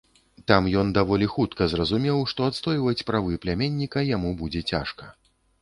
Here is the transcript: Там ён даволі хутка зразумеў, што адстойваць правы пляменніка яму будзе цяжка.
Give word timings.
Там 0.51 0.69
ён 0.83 0.87
даволі 0.97 1.27
хутка 1.33 1.67
зразумеў, 1.75 2.23
што 2.33 2.49
адстойваць 2.53 3.05
правы 3.11 3.39
пляменніка 3.45 4.07
яму 4.15 4.35
будзе 4.41 4.61
цяжка. 4.75 5.17